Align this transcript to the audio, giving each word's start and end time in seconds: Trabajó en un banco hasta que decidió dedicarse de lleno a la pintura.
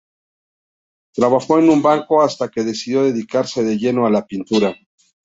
Trabajó 1.13 1.59
en 1.59 1.69
un 1.69 1.83
banco 1.83 2.23
hasta 2.23 2.49
que 2.49 2.63
decidió 2.63 3.03
dedicarse 3.03 3.63
de 3.63 3.77
lleno 3.77 4.07
a 4.07 4.09
la 4.09 4.25
pintura. 4.25 4.73